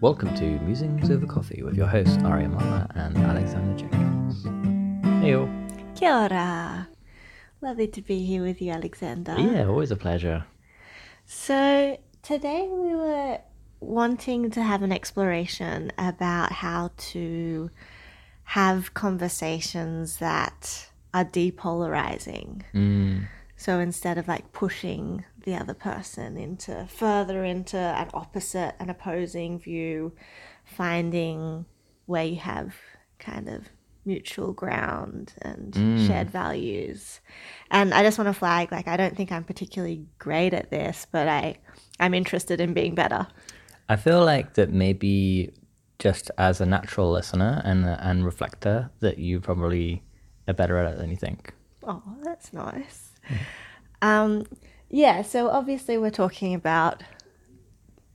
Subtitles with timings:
[0.00, 4.44] Welcome to Musings Over Coffee with your hosts Aria Mama and Alexander Jenkins.
[5.22, 5.48] Hey all.
[5.94, 6.88] Kia ora.
[7.60, 9.36] Lovely to be here with you, Alexander.
[9.38, 10.44] Yeah, always a pleasure.
[11.26, 13.40] So, today we were
[13.80, 17.70] wanting to have an exploration about how to
[18.44, 22.62] have conversations that are depolarizing.
[22.74, 28.90] Mm, So instead of like pushing the other person into further into an opposite, an
[28.90, 30.12] opposing view,
[30.64, 31.66] finding
[32.06, 32.74] where you have
[33.18, 33.68] kind of
[34.04, 35.74] mutual ground and
[36.06, 37.20] shared values.
[37.70, 41.06] And I just want to flag like I don't think I'm particularly great at this,
[41.10, 41.56] but I
[41.98, 43.26] I'm interested in being better.
[43.88, 45.52] I feel like that maybe
[45.98, 50.02] just as a natural listener and and reflector that you probably
[50.48, 51.52] are better at it than you think.
[51.86, 53.12] Oh, that's nice.
[54.02, 54.46] Um,
[54.90, 57.02] yeah, so obviously we're talking about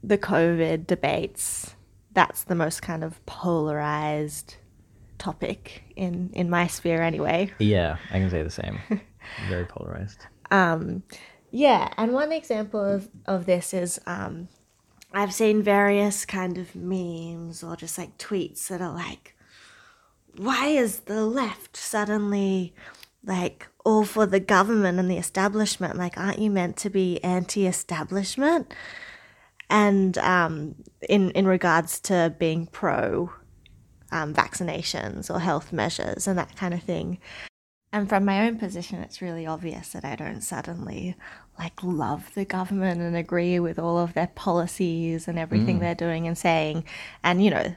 [0.03, 1.75] the COVID debates.
[2.13, 4.55] That's the most kind of polarized
[5.17, 7.51] topic in in my sphere anyway.
[7.59, 8.79] Yeah, I can say the same.
[9.49, 10.25] Very polarized.
[10.51, 11.03] Um,
[11.51, 14.49] yeah, and one example of, of this is um,
[15.13, 19.35] I've seen various kind of memes or just like tweets that are like,
[20.35, 22.75] why is the left suddenly
[23.23, 25.97] like all for the government and the establishment?
[25.97, 28.73] Like, aren't you meant to be anti establishment?
[29.69, 30.75] And um,
[31.07, 33.31] in, in regards to being pro
[34.11, 37.19] um, vaccinations or health measures and that kind of thing.
[37.91, 41.15] And from my own position, it's really obvious that I don't suddenly
[41.57, 46.27] like love the government and agree with all of their policies and everything they're doing
[46.27, 46.83] and saying.
[47.23, 47.75] And, you know,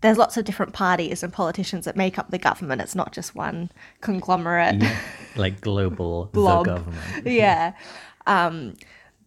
[0.00, 2.80] there's lots of different parties and politicians that make up the government.
[2.80, 4.80] It's not just one conglomerate.
[4.82, 4.98] Yeah,
[5.36, 6.66] like global Blob.
[6.66, 7.02] government.
[7.26, 7.74] yeah.
[8.26, 8.74] Um,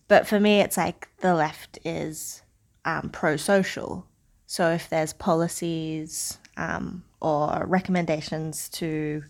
[0.07, 2.41] but for me, it's like the left is
[2.85, 4.05] um, pro social.
[4.45, 9.23] So if there's policies um, or recommendations to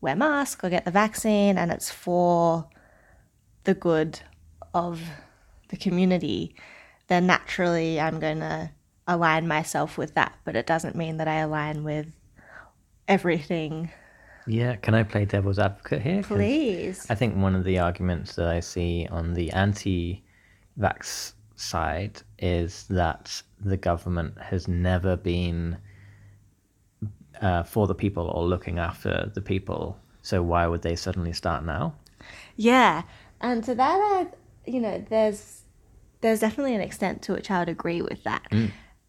[0.00, 2.68] wear mask or get the vaccine and it's for
[3.64, 4.20] the good
[4.74, 5.00] of
[5.68, 6.54] the community,
[7.08, 8.70] then naturally I'm going to
[9.06, 10.38] align myself with that.
[10.44, 12.12] But it doesn't mean that I align with
[13.08, 13.90] everything.
[14.46, 16.22] Yeah, can I play devil's advocate here?
[16.22, 17.06] Please.
[17.10, 20.24] I think one of the arguments that I see on the anti
[20.78, 25.76] vax side is that the government has never been
[27.40, 29.98] uh, for the people or looking after the people.
[30.22, 31.94] So why would they suddenly start now?
[32.56, 33.02] Yeah,
[33.40, 34.26] and to that, I,
[34.70, 35.62] you know, there's
[36.20, 38.46] there's definitely an extent to which I would agree with that,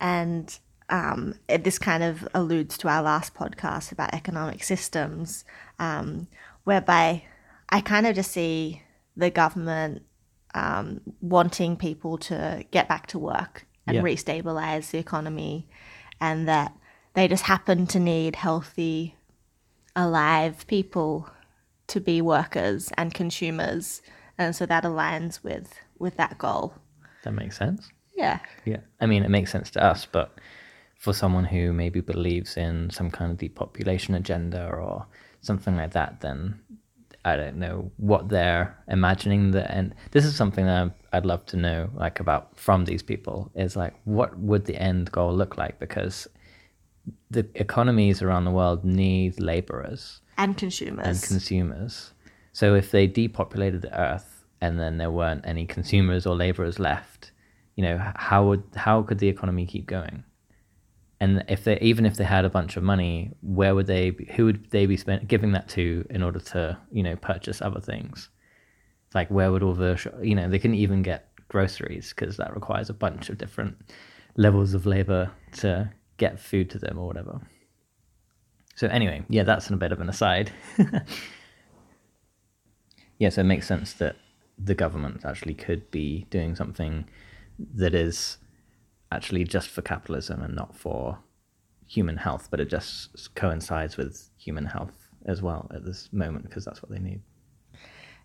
[0.02, 0.58] and
[0.90, 5.46] um, it, this kind of alludes to our last podcast about economic systems,
[5.80, 6.28] um,
[6.66, 7.24] whereby
[7.70, 8.82] I kind of just see
[9.16, 10.02] the government
[10.54, 14.02] um, wanting people to get back to work and Yeah.
[14.02, 15.70] restabilize the economy,
[16.20, 16.76] and that
[17.14, 19.16] they just happen to need healthy,
[19.96, 21.30] alive people
[21.88, 24.02] to be workers and consumers,
[24.38, 26.74] and so that aligns with with that goal.
[27.24, 27.90] That makes sense.
[28.22, 28.82] Yeah, Yeah.
[29.00, 30.28] I mean, it makes sense to us, but
[30.96, 35.06] for someone who maybe believes in some kind of depopulation agenda or
[35.42, 36.60] something like that, then
[37.26, 39.52] I don't know what they're imagining.
[39.52, 43.52] The and this is something that I'd love to know, like about from these people,
[43.56, 45.80] is like what would the end goal look like?
[45.80, 46.28] Because
[47.32, 51.08] the economies around the world need laborers and consumers.
[51.08, 52.14] and consumers.
[52.54, 57.32] So if they depopulated the earth and then there weren't any consumers or laborers left,
[57.82, 60.24] you know, how would how could the economy keep going?
[61.20, 64.26] And if they even if they had a bunch of money, where would they be,
[64.36, 67.80] who would they be spent giving that to in order to, you know, purchase other
[67.80, 68.30] things?
[69.16, 72.92] Like where would all the you know, they couldn't even get groceries because that requires
[72.92, 73.78] a bunch of different
[74.38, 77.42] levels of labor to get food to them or whatever.
[78.76, 80.52] So anyway, yeah, that's a bit of an aside.
[83.18, 84.18] yeah, so it makes sense that
[84.64, 87.06] the government actually could be doing something
[87.76, 88.38] that is
[89.12, 91.20] actually just for capitalism and not for
[91.88, 96.66] human health, but it just coincides with human health as well at this moment because
[96.66, 97.22] that's what they need.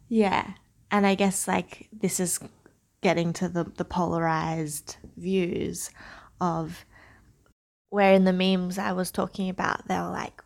[0.08, 0.52] Yeah.
[0.90, 2.38] And I guess like this is
[3.02, 5.90] getting to the, the polarized views
[6.40, 6.84] of
[7.90, 10.42] where in the memes I was talking about, they were like,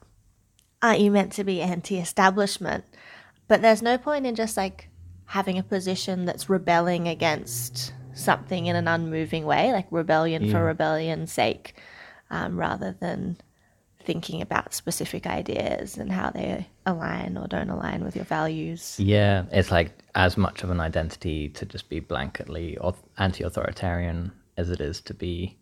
[0.82, 2.84] aren't you meant to be anti establishment?
[3.48, 4.88] But there's no point in just like
[5.26, 11.32] having a position that's rebelling against something in an unmoving way, like rebellion for rebellion's
[11.32, 11.74] sake,
[12.30, 13.36] um, rather than
[14.02, 18.96] thinking about specific ideas and how they align or don't align with your values.
[18.98, 22.76] Yeah, it's like as much of an identity to just be blanketly
[23.18, 25.58] anti-authoritarian as it is to be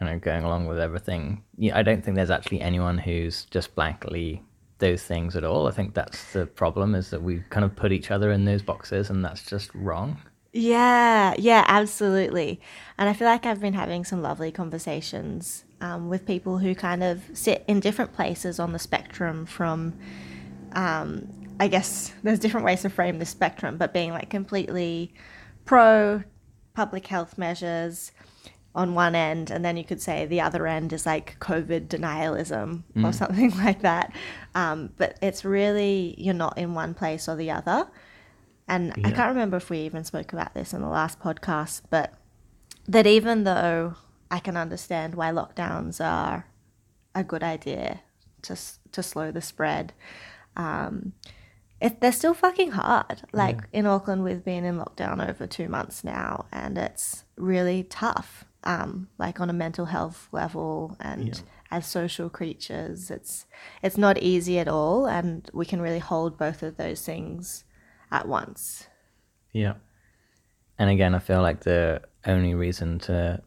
[0.00, 1.42] you know, going along with everything.
[1.56, 4.42] Yeah, I don't think there's actually anyone who's just blankly
[4.78, 5.66] those things at all.
[5.66, 8.62] I think that's the problem is that we kind of put each other in those
[8.62, 10.18] boxes, and that's just wrong.
[10.52, 12.60] Yeah, yeah, absolutely.
[12.98, 17.02] And I feel like I've been having some lovely conversations um, with people who kind
[17.04, 19.94] of sit in different places on the spectrum from,
[20.72, 21.28] um,
[21.60, 25.14] I guess there's different ways to frame the spectrum, but being like completely
[25.64, 26.24] pro
[26.74, 28.10] public health measures
[28.74, 32.82] on one end, and then you could say the other end is like COVID denialism
[33.04, 34.12] or something like that.
[34.54, 37.88] Um, but it's really, you're not in one place or the other.
[38.70, 42.14] And I can't remember if we even spoke about this in the last podcast, but
[42.86, 43.94] that even though
[44.30, 46.46] I can understand why lockdowns are
[47.12, 48.00] a good idea
[48.42, 48.56] to
[48.92, 49.92] to slow the spread,
[50.56, 51.14] um,
[51.80, 53.22] it, they're still fucking hard.
[53.32, 58.44] Like in Auckland, we've been in lockdown over two months now, and it's really tough.
[58.62, 61.42] Um, like on a mental health level, and Yeah.
[61.72, 63.46] as social creatures, it's
[63.82, 67.64] it's not easy at all, and we can really hold both of those things
[68.12, 68.86] at once.
[69.52, 69.74] Yeah.
[70.78, 73.42] And again, I feel like the only reason to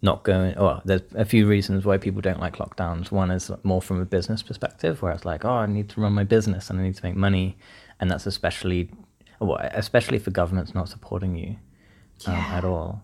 [0.00, 3.10] not go, well, there's a few reasons why people don't like lockdowns.
[3.10, 6.12] One is more from a business perspective, where it's like, oh, I need to run
[6.12, 7.56] my business and I need to make money,
[8.00, 8.90] and that's especially,
[9.40, 11.56] well, especially for governments not supporting you
[12.26, 12.56] um, Yeah.
[12.56, 13.02] at all.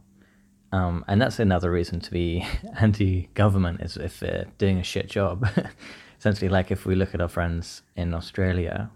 [0.70, 2.46] Um, and that's another reason to be
[2.80, 5.48] anti-government is if they're doing a shit job.
[6.18, 8.90] Essentially, like if we look at our friends in Australia,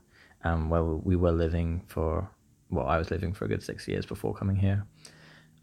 [0.44, 2.28] um, where we were living for,
[2.70, 4.84] well, I was living for a good six years before coming here.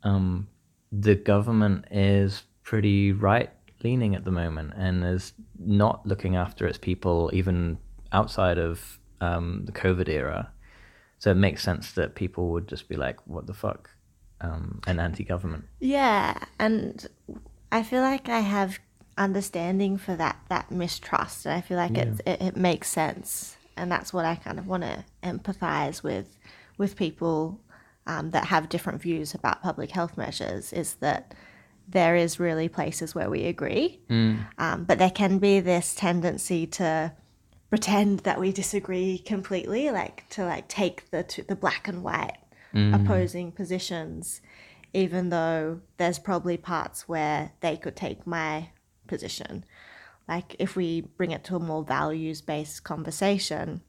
[0.04, 0.48] Um,
[0.92, 7.30] the government is pretty right-leaning at the moment and is not looking after its people,
[7.34, 7.78] even
[8.12, 10.52] outside of um, the COVID era.
[11.18, 13.90] So it makes sense that people would just be like, "What the fuck,"
[14.40, 15.66] um, and anti-government.
[15.82, 17.06] Yeah, and
[17.74, 18.80] I feel like I have
[19.18, 23.92] understanding for that that mistrust, and I feel like it's, it it makes sense, and
[23.92, 26.38] that's what I kind of want to empathize with
[26.78, 27.60] with people
[28.08, 30.74] um, that have different views about public health measures.
[30.74, 31.34] Is that
[31.88, 34.00] there is really places where we agree,
[34.58, 37.14] um, but there can be this tendency to
[37.70, 42.38] pretend that we disagree completely, like to like take the the black and white
[42.94, 44.42] opposing positions,
[44.94, 48.70] even though there's probably parts where they could take my
[49.08, 49.66] position.
[50.30, 53.82] Like if we bring it to a more values based conversation,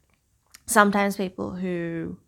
[0.67, 2.19] sometimes people who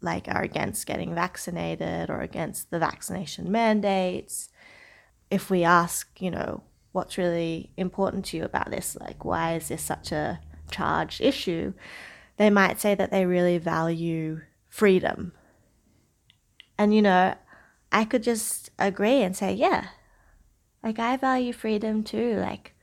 [0.00, 4.48] like are against getting vaccinated or against the vaccination mandates
[5.30, 6.62] if we ask, you know,
[6.92, 11.72] what's really important to you about this, like why is this such a charged issue,
[12.36, 15.32] they might say that they really value freedom.
[16.76, 17.34] And, you know,
[17.90, 19.88] I could just agree and say, yeah,
[20.82, 22.74] like I value freedom too, like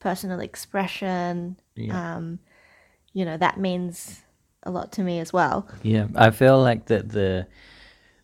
[0.00, 1.56] personal expression.
[1.76, 2.16] Yeah.
[2.16, 2.40] Um,
[3.12, 4.22] you know, that means
[4.62, 5.68] a lot to me as well.
[5.82, 7.46] Yeah, I feel like that the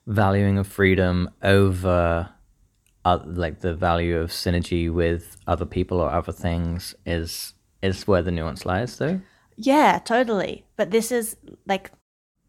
[0.07, 2.29] valuing of freedom over
[3.07, 8.23] uh, like the value of synergy with other people or other things is is where
[8.23, 9.21] the nuance lies, though.
[9.57, 10.65] Yeah, totally.
[10.77, 11.37] But this is
[11.67, 11.93] like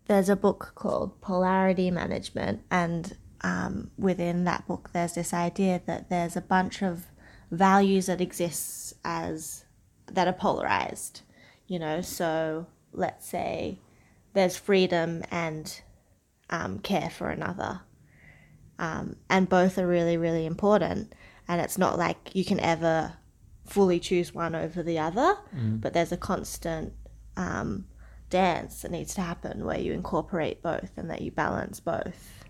[0.08, 6.10] there's a book called Polarity Management, and um, within that book, there's this idea that
[6.10, 7.06] there's a bunch of
[7.52, 9.66] values that exists as
[10.08, 11.22] that are polarized.
[11.68, 13.80] You know, so let's say
[14.34, 15.82] there's freedom and
[16.50, 17.82] um, care for another,
[18.80, 21.14] um, and both are really, really important.
[21.48, 23.14] And it's not like you can ever
[23.66, 25.36] fully choose one over the other,
[25.82, 26.94] but there's a constant
[27.36, 27.86] um,
[28.30, 32.46] dance that needs to happen where you incorporate both and that you balance both.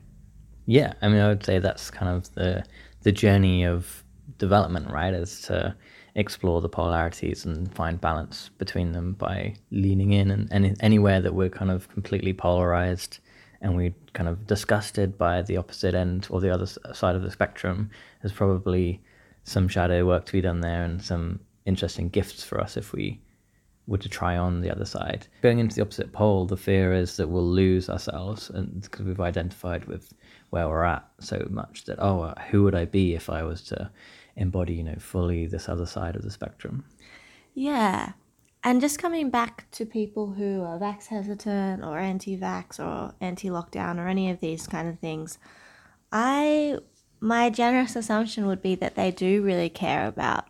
[0.65, 2.63] Yeah, I mean, I would say that's kind of the
[3.03, 4.03] the journey of
[4.37, 5.13] development, right?
[5.13, 5.75] Is to
[6.15, 11.33] explore the polarities and find balance between them by leaning in, and, and anywhere that
[11.33, 13.19] we're kind of completely polarized
[13.61, 17.31] and we're kind of disgusted by the opposite end or the other side of the
[17.31, 17.89] spectrum,
[18.21, 19.01] there's probably
[19.43, 23.19] some shadow work to be done there and some interesting gifts for us if we
[23.87, 25.27] were to try on the other side.
[25.41, 29.19] Going into the opposite pole, the fear is that we'll lose ourselves, and because we've
[29.19, 30.13] identified with
[30.49, 33.61] where we're at so much that oh, uh, who would I be if I was
[33.63, 33.89] to
[34.35, 36.85] embody, you know, fully this other side of the spectrum?
[37.53, 38.13] Yeah.
[38.63, 43.47] And just coming back to people who are vax hesitant or anti vax or anti
[43.47, 45.37] lockdown or any of these kind of things,
[46.11, 46.77] I
[47.19, 50.45] my generous assumption would be that they do really care about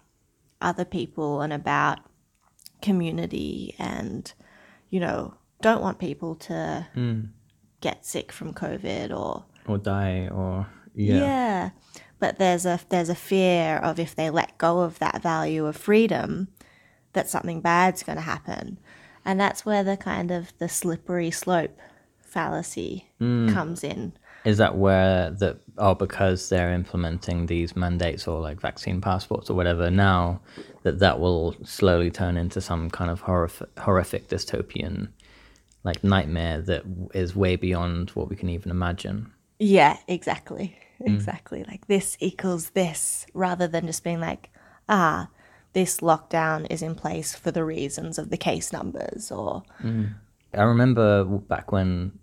[0.60, 2.00] other people and about
[2.82, 4.32] community and,
[4.90, 7.22] you know, don't want people to hmm.
[7.82, 11.20] get sick from COVID or Or die, or Yeah.
[11.20, 11.70] yeah.
[12.20, 15.76] But there's a there's a fear of if they let go of that value of
[15.76, 16.48] freedom,
[17.14, 18.80] that something bad's going to happen,
[19.24, 21.78] and that's where the kind of the slippery slope
[22.20, 23.50] fallacy hmm.
[23.50, 24.14] comes in.
[24.46, 29.54] Is that where that oh because they're implementing these mandates or like vaccine passports or
[29.56, 30.42] whatever now
[30.88, 35.10] that that will slowly turn into some kind of horrific, horrific dystopian
[35.84, 39.32] like nightmare that is way beyond what we can even imagine.
[39.60, 40.78] Yeah, exactly.
[41.02, 41.66] Exactly.
[41.68, 44.50] Like this equals this rather than just being like,
[44.88, 45.28] ah,
[45.74, 49.64] this lockdown is in place for the reasons of the case numbers or
[50.54, 52.18] I remember back when,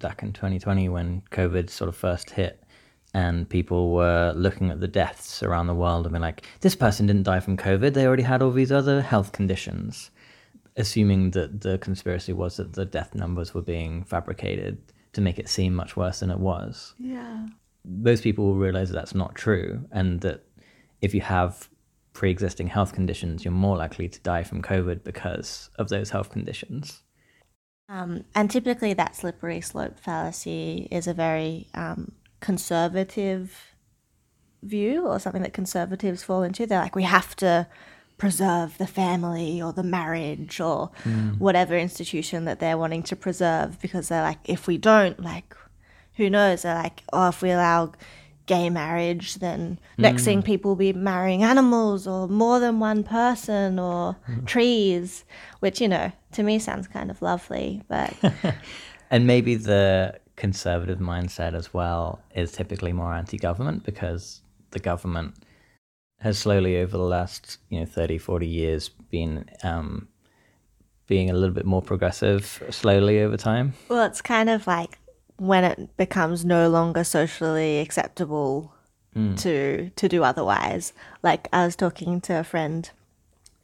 [0.00, 2.64] back in 2020, when COVID sort of first hit,
[3.14, 7.06] and people were looking at the deaths around the world and being like, this person
[7.06, 10.10] didn't die from COVID, they already had all these other health conditions,
[10.76, 14.78] assuming that the conspiracy was that the death numbers were being fabricated
[15.14, 16.94] to make it seem much worse than it was.
[16.98, 17.46] Yeah.
[17.84, 20.44] Those people will realize that that's not true, and that
[21.00, 21.68] if you have
[22.12, 26.30] pre existing health conditions, you're more likely to die from COVID because of those health
[26.30, 27.02] conditions.
[27.88, 33.74] Um, and typically, that slippery slope fallacy is a very um, conservative
[34.62, 36.66] view or something that conservatives fall into.
[36.66, 37.66] They're like, we have to
[38.16, 41.30] preserve the family or the marriage or hmm.
[41.38, 45.56] whatever institution that they're wanting to preserve because they're like, if we don't, like,
[46.16, 46.62] who knows?
[46.62, 47.92] They're like, oh, if we allow
[48.46, 50.46] gay marriage, then next thing hmm.
[50.46, 54.44] people will be marrying animals or more than one person or hmm.
[54.44, 55.24] trees,
[55.60, 57.82] which, you know, to me sounds kind of lovely.
[57.88, 58.14] But
[59.10, 64.40] And maybe the conservative mindset as well is typically more anti-government because
[64.70, 65.34] the government
[66.20, 70.08] has slowly over the last you know 30 40 years been um,
[71.06, 74.98] being a little bit more progressive slowly over time Well, it's kind of like
[75.36, 78.72] when it becomes no longer socially acceptable
[79.36, 80.92] to to do otherwise.
[81.24, 82.88] Like I was talking to a friend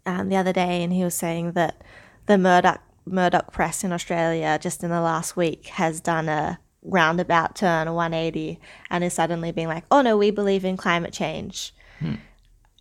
[0.05, 1.81] um, the other day, and he was saying that
[2.27, 7.57] the Murdoch Murdoch press in Australia just in the last week has done a roundabout
[7.57, 8.61] turn, a 180,
[8.91, 11.75] and is suddenly being like, "Oh no, we believe in climate change."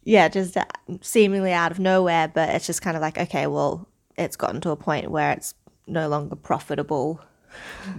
[0.06, 0.66] Yeah, just uh,
[1.02, 4.72] seemingly out of nowhere, but it's just kind of like, okay, well, it's gotten to
[4.72, 5.54] a point where it's
[5.88, 7.22] no longer profitable.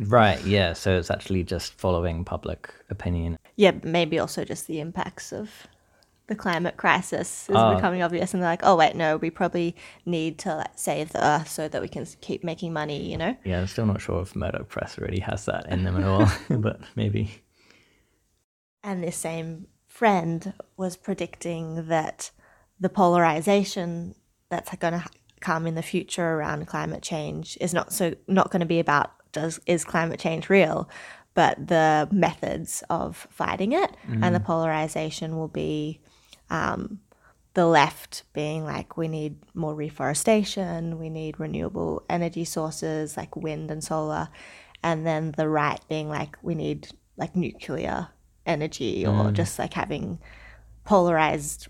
[0.00, 3.38] Right yeah so it's actually just following public opinion.
[3.56, 5.68] Yeah, maybe also just the impacts of
[6.26, 7.74] the climate crisis is Ah.
[7.74, 9.76] becoming obvious, and they're like, oh wait, no, we probably
[10.06, 13.36] need to like, save the earth so that we can keep making money, you know?
[13.44, 16.26] yeah i'm still not sure if murdoch press really has that in them at all
[16.60, 17.42] but maybe
[18.82, 22.30] And this same friend was predicting that
[22.80, 24.14] the polarization
[24.50, 25.04] that's going to
[25.40, 29.12] come in the future around climate change is not so not going to be about
[29.32, 30.88] does is climate change real,
[31.34, 33.90] but the methods of fighting it,
[34.22, 36.00] and the polarization will be
[36.50, 37.00] um,
[37.54, 43.70] the left being like we need more reforestation, we need renewable energy sources like wind
[43.70, 44.28] and solar,
[44.82, 48.08] and then the right being like we need like nuclear
[48.46, 50.18] energy or just like having
[50.84, 51.68] polarized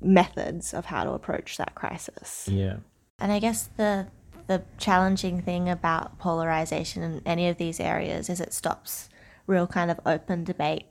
[0.00, 2.48] methods of how to approach that crisis.
[2.50, 2.76] yeah
[3.18, 4.08] And I guess the
[4.46, 9.08] the challenging thing about polarization in any of these areas is it stops
[9.46, 10.86] real kind of open debate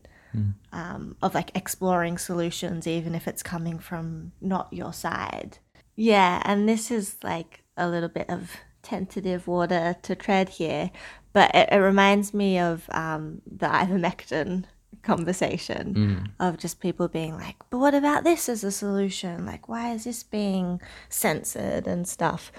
[0.72, 5.60] um, of like exploring solutions, even if it's coming from not your side.
[5.96, 10.92] Yeah, and this is like a little bit of tentative water to tread here,
[11.34, 14.66] but it, it reminds me of um, the ivermectin
[15.02, 19.46] conversation of just people being like, but what about this as a solution?
[19.46, 22.52] Like, why is this being censored and stuff?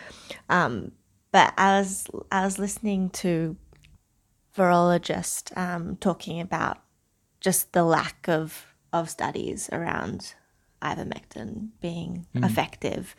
[0.48, 0.92] Um,
[1.32, 3.56] but I was I was listening to
[4.56, 6.78] virologist um, talking about
[7.40, 10.34] just the lack of of studies around
[10.82, 13.14] ivermectin being effective,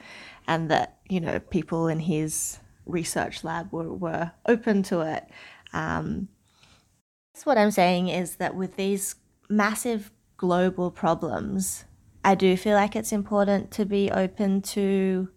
[0.47, 5.25] and that you know people in his research lab were, were open to it.
[5.73, 6.27] Um,
[7.33, 9.15] that's what I'm saying is that with these
[9.49, 11.85] massive global problems,
[12.25, 15.29] I do feel like it's important to be open to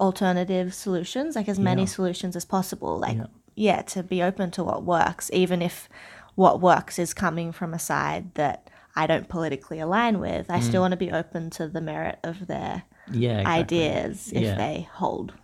[0.00, 1.86] alternative solutions, like as many Yeah.
[1.88, 2.98] solutions as possible.
[2.98, 3.26] Like, Yeah.
[3.54, 3.82] yeah.
[3.82, 5.88] to be open to what works, even if
[6.34, 10.50] what works is coming from a side that I don't politically align with.
[10.50, 10.84] I still mm.
[10.84, 13.52] want to be open to the merit of their yeah exactly.
[13.52, 14.54] ideas if Yeah.
[14.56, 15.34] they hold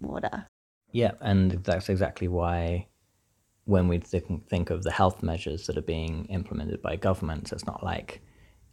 [0.00, 0.46] water.
[0.92, 2.86] Yeah, and that's exactly why
[3.64, 7.66] when we think, think of the health measures that are being implemented by governments, it's
[7.66, 8.22] not like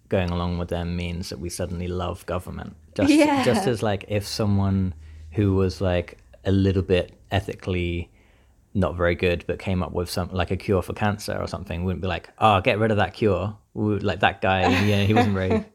[0.07, 2.75] going along with them means that we suddenly love government.
[2.95, 3.43] Just, Yeah.
[3.43, 4.93] just as like if someone
[5.31, 8.09] who was like a little bit ethically
[8.75, 11.83] not very good but came up with some like a cure for cancer or something
[11.85, 15.13] wouldn't be like oh get rid of that cure "Ooh, like that guy, yeah, he
[15.13, 15.65] wasn't very,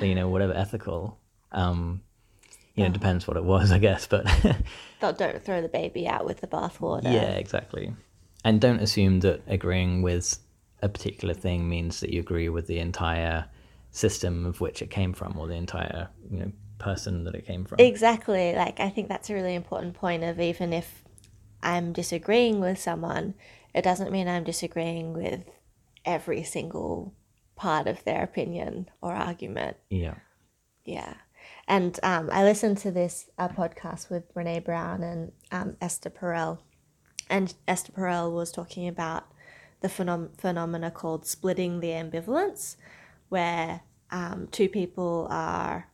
[0.00, 1.18] you know, whatever ethical.
[1.52, 2.00] Um,
[2.74, 4.24] you know, it depends what it was, I guess, but
[5.00, 7.04] Don't, don't throw the baby out with the bathwater.
[7.04, 7.94] yeah, exactly.
[8.44, 10.38] And don't assume that agreeing with
[10.80, 13.44] a particular thing means that you agree with the entire
[13.90, 17.64] system of which it came from, or the entire, you know, person that it came
[17.64, 17.78] from.
[17.78, 18.54] Exactly.
[18.54, 21.01] Like I think that's a really important point of even if
[21.62, 23.34] I'm disagreeing with someone,
[23.74, 25.44] it doesn't mean I'm disagreeing with
[26.04, 27.14] every single
[27.56, 29.76] part of their opinion or argument.
[29.90, 30.14] yeah.
[30.84, 31.14] Yeah.
[31.68, 36.58] And um, I listened to this uh, podcast with Brene Brown and um, Esther Perel.
[37.30, 39.26] And Esther Perel was talking about
[39.80, 42.76] the phenom- phenomena called splitting the ambivalence,
[43.28, 45.88] where um, two people are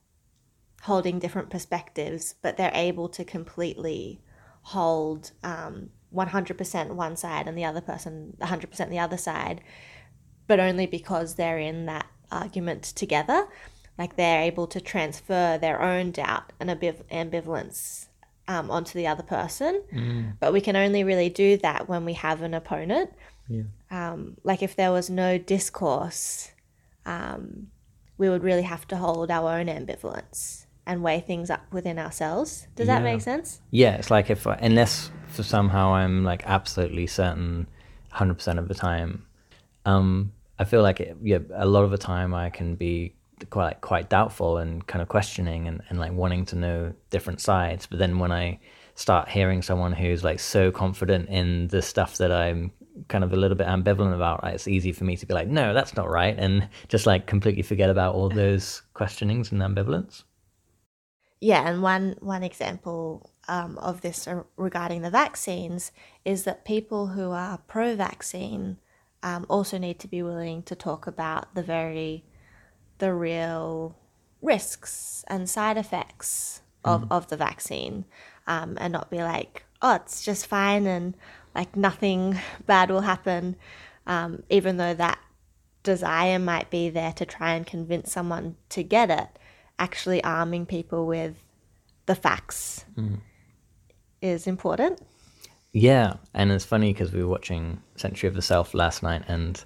[0.83, 4.21] holding different perspectives, but they're able to completely
[4.69, 9.63] hold um, 100% one side and the other person 100% the other side,
[10.47, 13.47] but only because they're in that argument together.
[13.97, 18.07] Like they're able to transfer their own doubt and ambivalence
[18.47, 19.83] um, onto the other person.
[20.39, 23.11] But we can only really do that when we have an opponent.
[23.49, 23.63] Yeah.
[23.91, 26.53] Um, like if there was no discourse,
[27.07, 27.69] um,
[28.19, 32.67] we would really have to hold our own ambivalence and weigh things up within ourselves.
[32.75, 33.13] Does that Yeah.
[33.13, 33.61] make sense?
[33.71, 37.69] Yeah, it's like if I, unless for somehow I'm like absolutely certain,
[38.11, 39.27] hundred percent of the time,
[39.85, 43.15] um, I feel like it, yeah, a lot of the time I can be
[43.51, 47.87] quite quite doubtful and kind of questioning and, and like wanting to know different sides.
[47.87, 48.59] But then when I
[48.97, 52.73] start hearing someone who's like so confident in the stuff that I'm
[53.07, 55.73] kind of a little bit ambivalent about, it's easy for me to be like, no,
[55.73, 60.25] that's not right, and just like completely forget about all those questionings and ambivalence.
[61.41, 65.93] Yeah, and one one example um, of this regarding the vaccines
[66.25, 68.79] is that people who are pro-vaccine
[69.23, 72.25] um, also need to be willing to talk about the very
[72.99, 73.97] the real
[74.43, 78.05] risks and side effects of, of the vaccine.
[78.47, 81.15] Um, and not be like oh it's just fine and
[81.55, 83.57] like nothing bad will happen.
[84.07, 85.19] Um, even though that
[85.83, 89.29] desire might be there to try and convince someone to get it
[89.79, 91.37] actually arming people with
[92.07, 92.85] the facts
[94.21, 95.01] is important.
[95.73, 99.63] Yeah, and it's funny because we were watching Century of the Self last night, and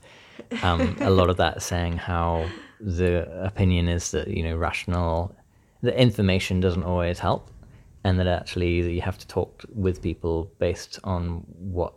[0.62, 2.48] um, a lot of that saying how
[2.81, 5.35] the opinion is that you know rational,
[5.81, 7.51] the information doesn't always help,
[8.05, 11.94] and that actually you have to talk with people based on what,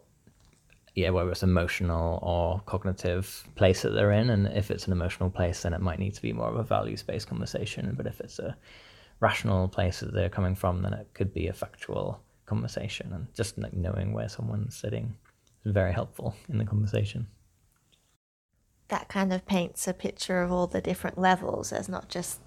[0.96, 5.30] yeah, whether it's emotional or cognitive place that they're in, and if it's an emotional
[5.30, 8.20] place, then it might need to be more of a values based conversation, but if
[8.22, 8.56] it's a
[9.20, 13.12] rational place that they're coming from, then it could be a factual conversation.
[13.14, 15.16] And just like knowing where someone's sitting
[15.66, 17.28] is very helpful in the conversation.
[18.88, 21.72] that kind of paints a picture of all the different levels.
[21.72, 22.40] There's not just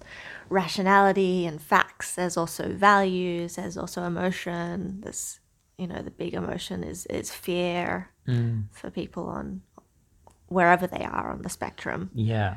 [0.49, 5.01] rationality and facts, there's also values, there's also emotion.
[5.01, 5.39] There's,
[5.79, 8.65] you know, the big emotion is, is fear mm.
[8.71, 9.61] for people on
[10.47, 12.09] wherever they are on the spectrum.
[12.13, 12.55] Yeah.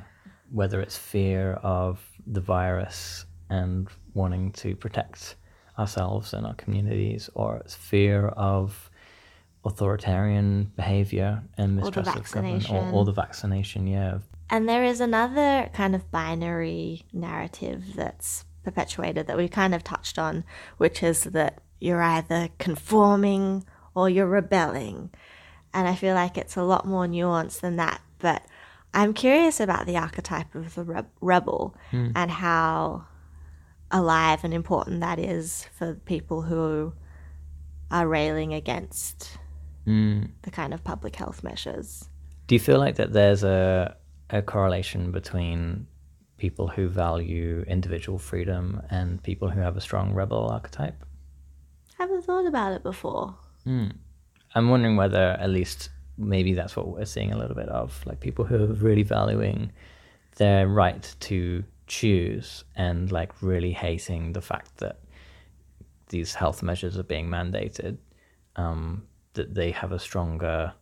[0.50, 5.37] Whether it's fear of the virus and wanting to protect
[5.78, 8.90] ourselves and our communities, or it's fear of
[9.64, 13.87] authoritarian behavior and mistrust of government, or, or the vaccination.
[13.87, 14.18] Yeah.
[14.50, 20.18] And there is another kind of binary narrative that's perpetuated that we kind of touched
[20.18, 20.44] on,
[20.76, 23.64] which is that you're either conforming
[23.95, 25.11] or you're rebelling.
[25.75, 28.01] And I feel like it's a lot more nuanced than that.
[28.18, 28.42] But
[28.95, 33.05] I'm curious about the archetype of the re- rebel and how
[33.90, 36.92] alive and important that is for people who
[37.90, 39.38] are railing against
[39.87, 40.31] Mm.
[40.42, 42.09] the kind of public health measures.
[42.47, 43.97] Do you feel like that there's a
[44.31, 45.87] a correlation between
[46.38, 51.05] people who value individual freedom and people who have a strong rebel archetype?
[51.98, 53.35] Haven't thought about it before.
[54.55, 58.20] I'm wondering whether at least maybe that's what we're seeing a little bit of, like
[58.20, 59.72] people who are really valuing
[60.37, 65.00] their right to choose and like really hating the fact that
[66.09, 67.96] these health measures are being mandated,
[68.57, 70.72] um, that they have a stronger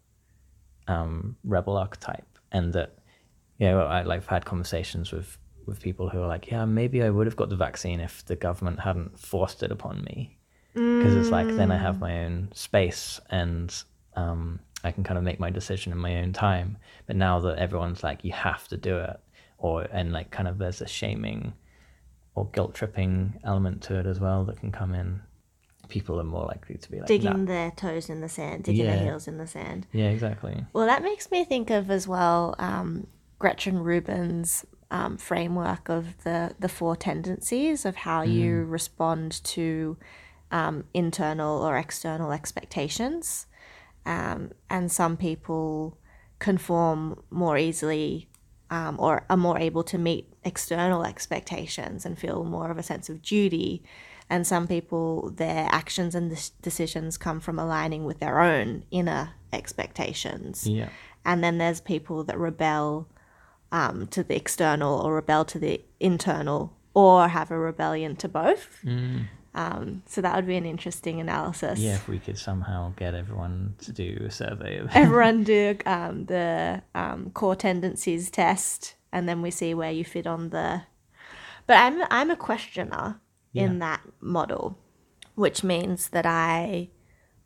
[0.88, 2.98] um, rebel archetype, and that
[3.58, 7.10] you know I like had conversations with with people who are like, yeah, maybe I
[7.10, 10.36] would have got the vaccine if the government hadn't forced it upon me,
[10.74, 13.74] because it's like then I have my own space and
[14.16, 16.78] um, I can kind of make my decision in my own time.
[17.06, 19.20] But now that everyone's like, you have to do it,
[19.58, 21.52] or and like kind of there's a shaming
[22.34, 25.20] or guilt tripping element to it as well that can come in.
[25.88, 28.86] People are more likely to be like, digging "Nah." their toes in the sand, digging
[28.86, 29.86] their heels in the sand.
[29.92, 30.64] Yeah, exactly.
[30.72, 33.08] Well, that makes me think of as well um,
[33.40, 39.96] Gretchen Rubin's um, framework of the the four tendencies of how you respond to
[40.50, 43.46] um, internal or external expectations,
[44.06, 45.98] um, and some people
[46.38, 48.28] conform more easily
[48.70, 53.08] um, or are more able to meet external expectations and feel more of a sense
[53.08, 53.82] of duty.
[54.28, 56.30] And some people, their actions and
[56.62, 60.66] decisions come from aligning with their own inner expectations.
[60.66, 60.88] Yeah.
[61.24, 63.08] And then there's people that rebel
[63.72, 68.78] um, to the external or rebel to the internal or have a rebellion to both.
[69.54, 71.80] Um, so that would be an interesting analysis.
[71.80, 76.26] Yeah, if we could somehow get everyone to do a survey of Everyone do um,
[76.26, 80.82] the um, core tendencies test, and then we see where you fit on the.
[81.66, 83.20] But I'm I'm a questioner
[83.52, 84.78] in that model,
[85.34, 86.90] which means that I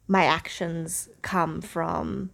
[0.06, 2.30] my actions come from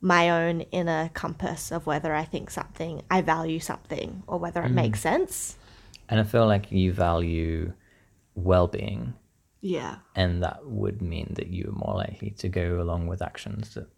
[0.00, 4.70] my own inner compass of whether I think something I value something or whether it
[4.70, 5.56] makes sense.
[6.08, 7.72] And I feel like you value
[8.34, 9.14] well being,
[9.60, 9.96] Yeah.
[10.14, 13.88] and that would mean that you are more likely to go along with actions that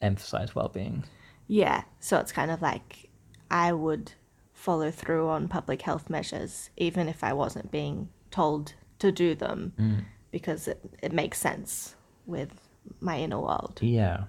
[0.00, 1.04] emphasize well being.
[1.46, 1.84] Yeah.
[2.00, 3.08] So it's kind of like
[3.50, 4.12] I would
[4.52, 9.72] follow through on public health measures even if I wasn't being told to do them
[9.78, 10.04] mm.
[10.32, 11.94] because it, it makes sense
[12.26, 12.68] with
[13.00, 13.78] my inner world.
[13.80, 14.24] Yeah.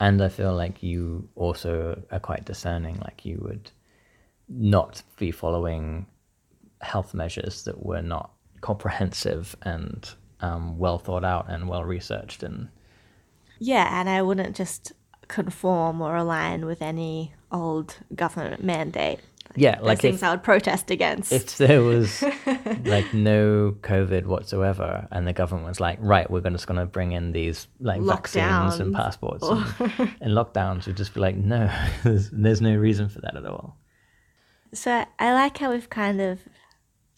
[0.00, 3.70] And I feel like you also are quite discerning, like you would
[4.48, 6.06] not be following
[6.80, 10.08] health measures that were not comprehensive and
[10.40, 12.68] um, well thought out and well researched and
[13.58, 14.92] Yeah, and I wouldn't just
[15.28, 19.18] conform or align with any old government mandate.
[19.56, 21.32] yeah like things if, I would protest against.
[21.32, 22.22] if there was
[22.84, 27.12] like no covid whatsoever and the government was like right we're just going to bring
[27.12, 28.96] in these like vaccines and Lockdowns.
[28.96, 29.64] passports and,
[30.20, 31.70] and lockdowns would just be like no
[32.04, 33.76] there's, there's no reason for that at all
[34.74, 36.40] so I like how we've kind of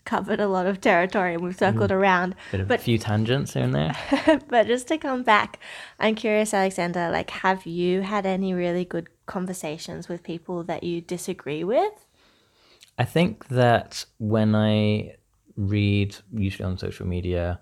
[0.09, 2.35] covered a lot of territory and we've circled around.
[2.51, 3.95] bit of But a few tangents here and there
[4.49, 5.61] but just to come back,
[6.01, 11.03] I'm curious, Alexander, like have you had any really good conversations with people that you
[11.03, 12.07] disagree with?
[12.97, 15.17] I think that when I
[15.57, 17.61] read, usually on social media,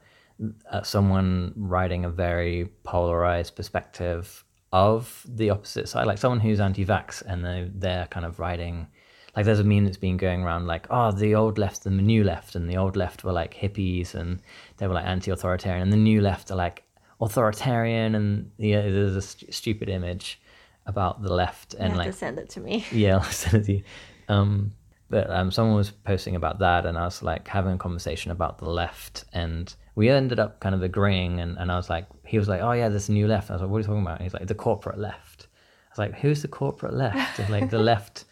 [0.70, 7.22] uh, someone writing a very polarized perspective of the opposite side, like someone who's anti-vax,
[7.26, 8.86] and they they're kind of writing,
[9.36, 12.02] like there's a meme that's been going around, like oh the old left and the
[12.02, 14.40] new left, and the old left were like hippies and
[14.78, 16.84] they were like anti-authoritarian, and the new left are like
[17.20, 20.40] authoritarian, and yeah, there's a st- stupid image
[20.86, 22.84] about the left You and have like to send it to me.
[22.92, 23.82] yeah, I'll send it to you.
[24.28, 24.72] Um,
[25.08, 28.58] but um, someone was posting about that, and I was like having a conversation about
[28.58, 31.40] the left, and we ended up kind of agreeing.
[31.40, 33.54] And, and I was like, he was like, "Oh yeah, there's a new left." I
[33.54, 35.46] was like, "What are you talking about?" And he's like, "The corporate left."
[35.88, 38.24] I was like, "Who's the corporate left?" It's like the left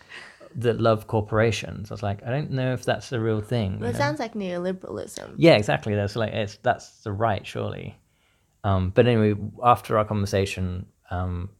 [0.56, 1.90] that love corporations.
[1.90, 3.80] I was like, I don't know if that's the real thing.
[3.80, 3.98] Well, it know?
[3.98, 5.34] sounds like neoliberalism.
[5.36, 5.94] Yeah, exactly.
[5.94, 7.96] That's like it's that's the right, surely.
[8.62, 11.50] Um, but anyway, after our conversation, um,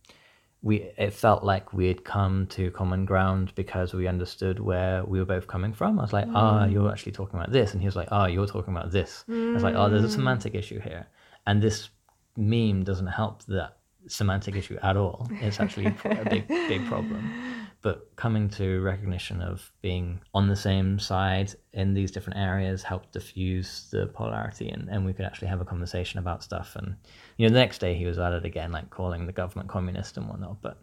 [0.63, 5.19] we it felt like we had come to common ground because we understood where we
[5.19, 5.99] were both coming from.
[5.99, 8.47] I was like, ah, you're actually talking about this, and he was like, ah, you're
[8.47, 9.25] talking about this.
[9.29, 11.07] I was like, oh, there's a semantic issue here,
[11.47, 11.91] and this
[12.37, 13.77] meme doesn't help that
[14.07, 15.29] semantic issue at all.
[15.41, 17.31] It's actually a big, big problem.
[17.85, 23.13] But coming to recognition of being on the same side in these different areas helped
[23.13, 26.77] diffuse the polarity, and, and we could actually have a conversation about stuff.
[26.77, 26.97] And
[27.37, 30.17] you know, the next day he was at it again, like calling the government communist
[30.17, 30.63] and whatnot.
[30.63, 30.79] But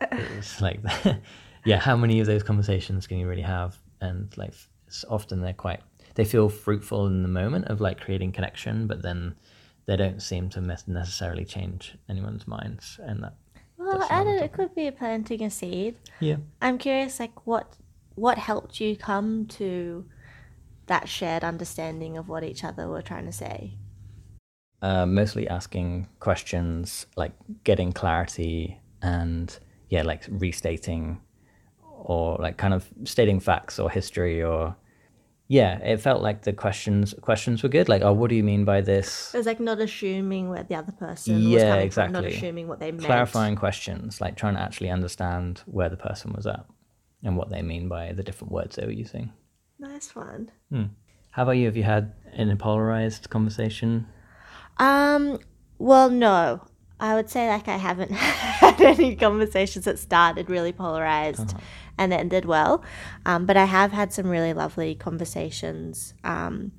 [0.00, 0.80] it was like,
[1.66, 3.76] yeah, how many of those conversations can you really have?
[4.00, 4.54] And like,
[4.86, 5.80] it's often they're quite,
[6.14, 9.34] they feel fruitful in the moment of like creating connection, but then
[9.84, 12.98] they don't seem to necessarily change anyone's minds.
[13.02, 13.34] And that,
[13.88, 15.96] Well, That's I another don't, it could be planting a seed.
[16.20, 16.36] yeah.
[16.60, 17.76] I'm curious, like what
[18.14, 20.04] what helped you come to
[20.86, 23.74] that shared understanding of what each other were trying to say?
[24.82, 27.32] uh, mostly asking questions, like
[27.64, 31.20] getting clarity, and yeah, like restating
[31.82, 34.76] or like kind of stating facts or history or
[35.48, 37.88] yeah, it felt like the questions questions were good.
[37.88, 39.34] Like, oh, what do you mean by this?
[39.34, 42.68] It was like not assuming where the other person was Yeah, coming from, not assuming
[42.68, 43.04] what they meant.
[43.04, 46.66] Clarifying questions, like trying to actually understand where the person was at
[47.24, 49.32] and what they mean by the different words they were using.
[49.78, 50.50] Nice one.
[51.30, 51.64] How about you?
[51.66, 54.06] Have you had any polarized conversation?
[54.76, 55.38] Um,
[55.78, 56.60] well, no.
[57.00, 61.54] I would say like I haven't had any conversations that started really polarized
[61.98, 62.82] and it ended well.
[63.26, 66.72] Um, but I have had some really lovely conversations um,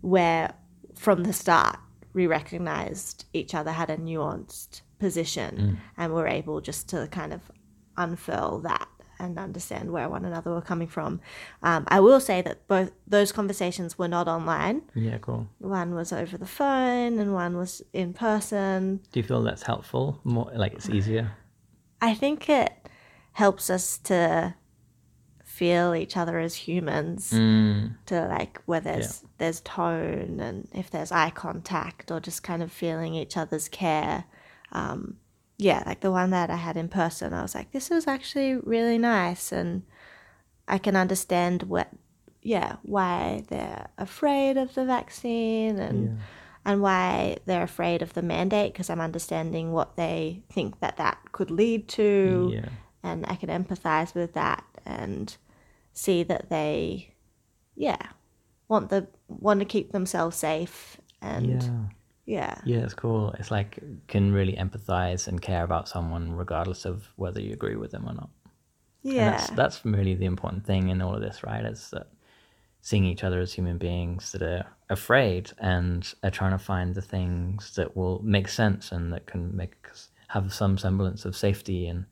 [0.00, 0.54] where
[0.94, 1.78] from the start
[2.12, 7.40] we recognized each other had a nuanced position and were able just to kind of
[7.96, 8.88] unfurl that
[9.20, 11.20] and understand where one another were coming from.
[11.62, 14.82] Um, I will say that both those conversations were not online.
[14.94, 15.48] Yeah, cool.
[15.58, 19.00] One was over the phone and one was in person.
[19.12, 20.20] Do you feel that's helpful?
[20.24, 21.32] More like it's easier?
[22.00, 22.72] I think it
[23.32, 24.54] helps us to
[25.58, 27.96] feel each other as humans Mm.
[28.06, 32.70] to like where there's there's tone and if there's eye contact or just kind of
[32.72, 34.24] feeling each other's care
[34.72, 35.00] um,
[35.58, 38.54] yeah like the one that i had in person i was like this is actually
[38.74, 39.82] really nice and
[40.68, 41.88] i can understand what
[42.42, 46.14] yeah why they're afraid of the vaccine and Yeah.
[46.72, 51.18] and why they're afraid of the mandate because i'm understanding what they think that that
[51.32, 52.68] could lead to Yeah.
[53.02, 55.26] and I can empathize with that and
[55.98, 57.12] see that they,
[57.74, 57.98] yeah,
[58.68, 61.80] want the want to keep themselves safe and Yeah.
[62.24, 63.32] yeah, Yeah, it's cool.
[63.38, 67.90] It's like can really empathize and care about someone regardless of whether you agree with
[67.90, 68.30] them or not.
[69.04, 71.64] And yeah, that's that's really the important thing in all of this, right?
[71.64, 72.06] Is that
[72.80, 77.02] seeing each other as human beings that are afraid and are trying to find the
[77.02, 79.74] things that will make sense and that can make
[80.28, 82.04] have some semblance of safety and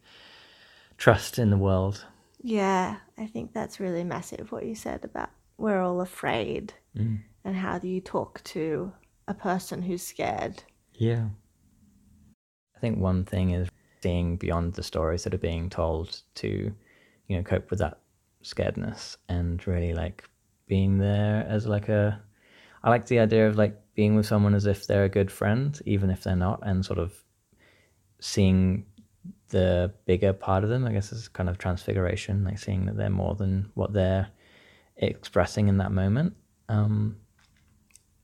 [0.97, 2.05] trust in the world.
[2.43, 2.97] Yeah.
[3.19, 7.21] I think that's really massive what you said about we're all afraid Mm.
[7.45, 8.93] and how do you talk to
[9.29, 10.63] a person who's scared?
[10.95, 11.29] Yeah.
[12.75, 13.69] I think one thing is
[14.03, 16.73] seeing beyond the stories that are being told to,
[17.29, 18.01] you know, cope with that
[18.43, 20.25] scaredness and really like
[20.67, 22.23] being there as like a
[22.83, 25.79] I like the idea of like being with someone as if they're a good friend,
[25.87, 27.25] even if they're not, and sort of
[28.21, 28.87] seeing
[29.49, 33.11] the bigger part of them, I guess is kind of transfiguration, like seeing that they're
[33.11, 34.29] more than what they're
[34.97, 36.35] expressing in that moment.
[36.69, 37.17] Um,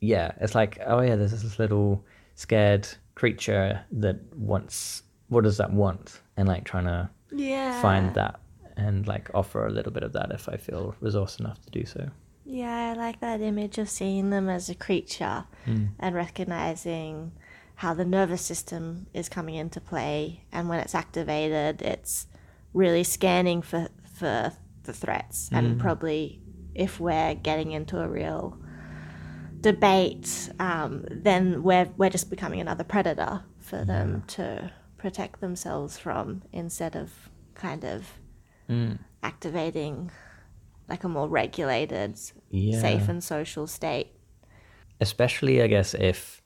[0.00, 5.72] yeah, it's like, oh yeah, there's this little scared creature that wants, what does that
[5.72, 6.20] want?
[6.36, 8.40] And like trying to Yeah, find that
[8.76, 11.84] and like offer a little bit of that if I feel resource enough to do
[11.84, 12.08] so.
[12.44, 15.90] Yeah, I like that image of seeing them as a creature Mm.
[16.00, 17.32] and recognizing
[17.76, 20.44] how the nervous system is coming into play.
[20.52, 22.26] And when it's activated, it's
[22.72, 24.52] really scanning for, for
[24.84, 25.48] the threats.
[25.52, 26.40] And probably
[26.74, 28.58] if we're getting into a real
[29.60, 36.42] debate, um, then we're, we're just becoming another predator for them to protect themselves from
[36.52, 37.12] instead of
[37.54, 38.06] kind of
[38.68, 39.00] Mm.
[39.24, 40.10] activating
[40.88, 42.18] like a more regulated,
[42.50, 42.80] Yeah.
[42.80, 44.12] safe and social state.
[45.00, 46.41] especially I guess if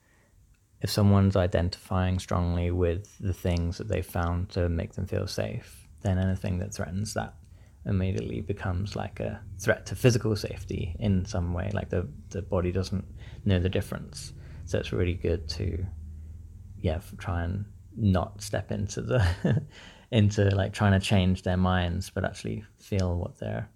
[0.87, 5.89] if someone's identifying strongly with the things that they found to make them feel safe,
[6.03, 7.35] then anything that threatens that
[7.87, 11.73] immediately becomes like a threat to physical safety in some way.
[11.75, 13.05] Like the the body doesn't
[13.45, 14.33] know the difference,
[14.65, 15.85] so it's really good to
[16.79, 17.65] yeah try and
[17.97, 19.21] not step into the
[20.13, 23.69] into like trying to change their minds, but actually feel what they're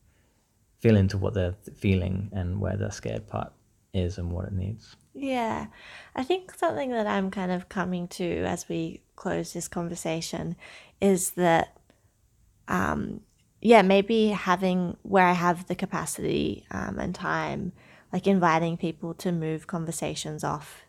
[0.78, 3.52] feel into what they're feeling and where the scared part
[3.92, 4.94] is and what it needs.
[5.14, 5.66] Yeah.
[6.14, 10.56] I think something that I'm kind of coming to as we close this conversation
[11.00, 11.76] is that,
[12.68, 13.20] um,
[13.60, 17.72] yeah, maybe having where I have the capacity um, and time,
[18.12, 20.82] like inviting people to move conversations off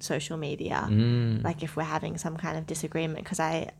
[0.00, 0.86] social media.
[0.88, 1.42] Mm.
[1.42, 3.70] Like if we're having some kind of disagreement, because I,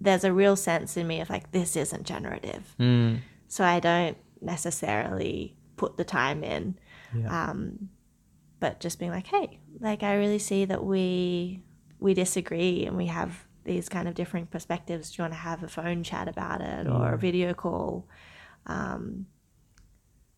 [0.00, 2.74] there's a real sense in me of like, this isn't generative.
[2.78, 3.20] Mm.
[3.48, 6.78] So I don't necessarily put the time in.
[7.16, 7.50] Yeah.
[7.50, 7.90] Um,
[8.64, 11.60] but just being like, hey, like I really see that we
[12.00, 15.10] we disagree and we have these kind of different perspectives.
[15.10, 18.08] Do you want to have a phone chat about it or a video call?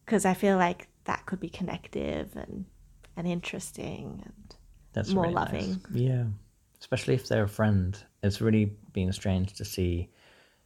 [0.04, 2.64] Because I feel like that could be connective and
[3.16, 4.56] and interesting and
[4.92, 5.52] That's more really nice.
[5.52, 5.80] loving.
[5.92, 6.24] Yeah.
[6.80, 7.96] Especially if they're a friend.
[8.24, 10.10] It's really been strange to see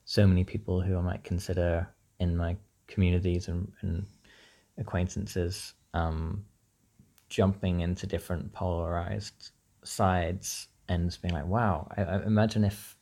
[0.07, 1.87] so many people who I might consider
[2.21, 4.07] in my communities and, and
[4.79, 6.47] acquaintances um,
[7.31, 12.97] jumping into different polarized sides and just being like, wow, I, I imagine if,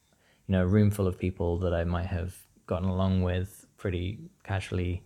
[0.46, 2.36] you know, a room full of people that I might have
[2.66, 5.02] gotten along with pretty casually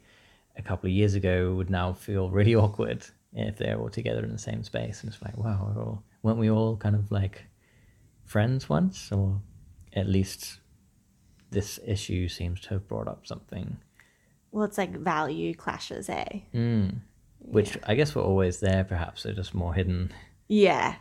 [0.56, 4.32] a couple of years ago would now feel really awkward if they're all together in
[4.32, 5.02] the same space.
[5.02, 7.46] And it's like, wow, we're all, weren't we all kind of like
[8.24, 9.10] friends once?
[9.12, 9.40] Or
[9.94, 10.58] at least
[11.50, 13.78] this issue seems to have brought up something.
[14.50, 16.40] well, it's like value clashes, eh?
[16.52, 17.00] Mm.
[17.44, 20.12] Which I guess were always there, perhaps they're just more hidden.
[20.48, 20.96] Yeah.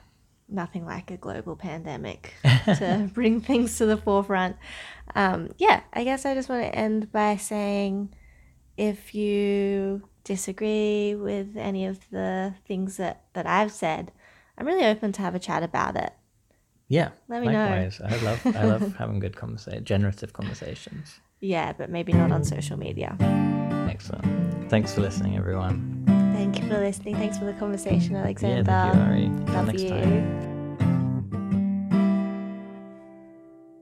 [0.49, 4.57] Nothing like a global pandemic to bring things to the forefront.
[5.15, 8.13] Um, yeah, I guess I just want to end by saying
[8.77, 14.11] if you disagree with any of the things that, that I've said,
[14.57, 16.11] I'm really open to have a chat about it.
[16.91, 17.11] Yeah.
[17.29, 17.69] Let me know.
[17.69, 18.01] likewise.
[18.03, 21.21] I love I love having good conversation, generative conversations.
[21.39, 23.15] Yeah, but maybe not on social media.
[23.89, 24.69] Excellent.
[24.69, 26.10] Thanks for listening, everyone.
[26.51, 27.15] Thank you for listening.
[27.15, 28.69] Thanks for the conversation, Alexander.
[28.69, 29.55] Yeah, thank you, Ari.
[29.55, 29.89] Love next you.
[29.89, 30.50] time.